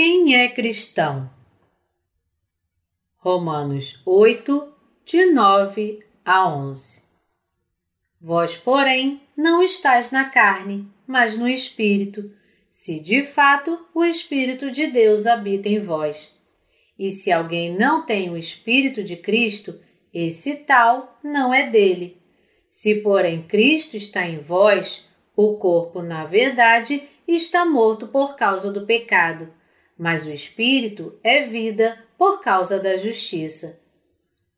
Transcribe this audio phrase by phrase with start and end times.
[0.00, 1.28] Quem é cristão?
[3.16, 4.72] Romanos 8,
[5.04, 7.02] de 9 a 11
[8.20, 12.32] Vós, porém, não estáis na carne, mas no Espírito,
[12.70, 16.32] se de fato o Espírito de Deus habita em vós.
[16.96, 19.80] E se alguém não tem o Espírito de Cristo,
[20.14, 22.22] esse tal não é dele.
[22.70, 28.86] Se, porém, Cristo está em vós, o corpo, na verdade, está morto por causa do
[28.86, 29.57] pecado,
[29.98, 33.80] mas o Espírito é vida por causa da justiça.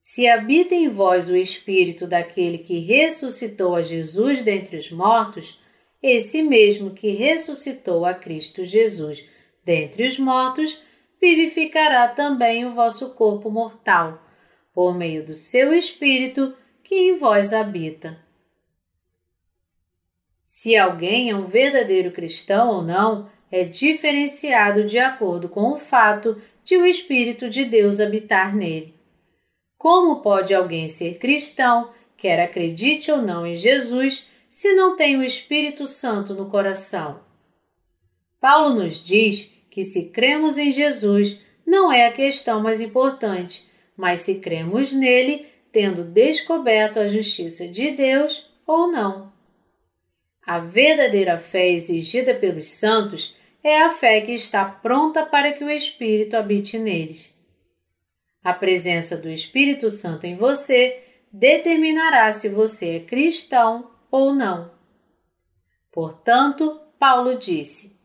[0.02, 5.60] Se habita em vós o Espírito daquele que ressuscitou a Jesus dentre os mortos,
[6.02, 9.24] esse mesmo que ressuscitou a Cristo Jesus
[9.64, 10.82] dentre os mortos,
[11.20, 14.22] vivificará também o vosso corpo mortal,
[14.72, 18.18] por meio do seu Espírito que em vós habita.
[20.44, 26.40] Se alguém é um verdadeiro cristão ou não, é diferenciado de acordo com o fato
[26.64, 28.94] de o Espírito de Deus habitar nele.
[29.76, 35.22] Como pode alguém ser cristão, quer acredite ou não em Jesus, se não tem o
[35.22, 37.20] Espírito Santo no coração?
[38.40, 43.64] Paulo nos diz que se cremos em Jesus não é a questão mais importante,
[43.96, 49.32] mas se cremos nele, tendo descoberto a justiça de Deus ou não.
[50.44, 55.70] A verdadeira fé exigida pelos santos é a fé que está pronta para que o
[55.70, 57.34] Espírito habite neles.
[58.42, 64.70] A presença do Espírito Santo em você determinará se você é cristão ou não.
[65.92, 68.00] Portanto, Paulo disse: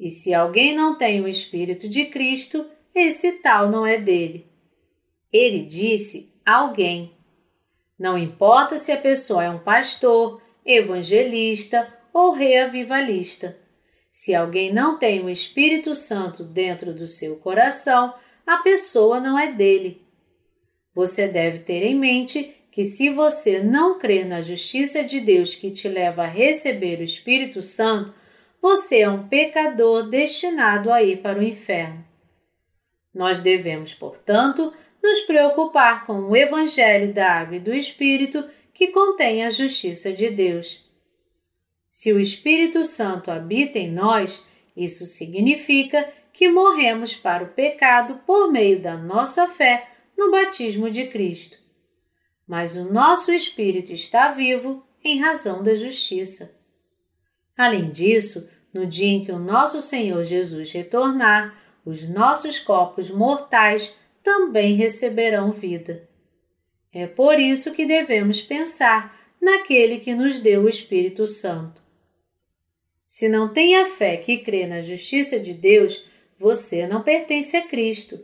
[0.00, 4.46] E se alguém não tem o Espírito de Cristo, esse tal não é dele.
[5.32, 7.14] Ele disse alguém.
[7.98, 13.67] Não importa se a pessoa é um pastor, evangelista ou reavivalista.
[14.10, 18.14] Se alguém não tem o Espírito Santo dentro do seu coração,
[18.46, 20.02] a pessoa não é dele.
[20.94, 25.70] Você deve ter em mente que se você não crer na justiça de Deus que
[25.70, 28.14] te leva a receber o Espírito Santo,
[28.60, 32.04] você é um pecador destinado a ir para o inferno.
[33.14, 39.44] Nós devemos, portanto, nos preocupar com o Evangelho da Água e do Espírito que contém
[39.44, 40.87] a justiça de Deus.
[41.98, 44.40] Se o Espírito Santo habita em nós,
[44.76, 51.08] isso significa que morremos para o pecado por meio da nossa fé no batismo de
[51.08, 51.58] Cristo.
[52.46, 56.56] Mas o nosso espírito está vivo em razão da justiça.
[57.56, 63.96] Além disso, no dia em que o nosso Senhor Jesus retornar, os nossos corpos mortais
[64.22, 66.08] também receberão vida.
[66.92, 71.87] É por isso que devemos pensar naquele que nos deu o Espírito Santo.
[73.08, 76.04] Se não tem a fé que crê na justiça de Deus,
[76.38, 78.22] você não pertence a Cristo.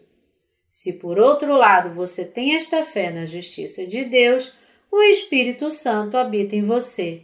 [0.71, 4.53] Se por outro lado você tem esta fé na justiça de Deus,
[4.93, 7.23] o Espírito Santo habita em você.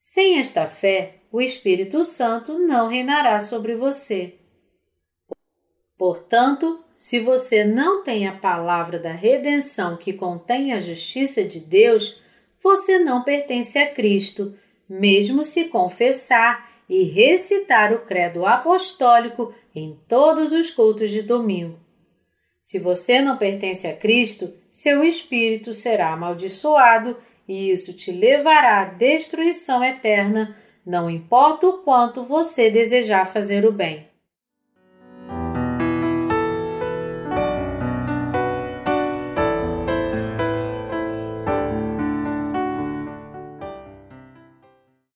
[0.00, 4.34] Sem esta fé, o Espírito Santo não reinará sobre você.
[5.96, 12.20] Portanto, se você não tem a palavra da redenção que contém a justiça de Deus,
[12.60, 14.58] você não pertence a Cristo,
[14.88, 21.78] mesmo se confessar e recitar o credo apostólico em todos os cultos de domingo.
[22.62, 28.84] Se você não pertence a Cristo, seu espírito será amaldiçoado e isso te levará à
[28.84, 34.08] destruição eterna, não importa o quanto você desejar fazer o bem.